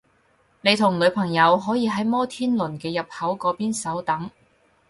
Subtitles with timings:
[0.61, 4.31] 你同女朋友可以喺摩天輪嘅入口嗰邊稍等